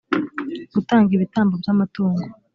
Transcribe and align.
gutanga 0.73 1.09
ibitambo 1.13 1.53
by’amatungo. 1.61 2.25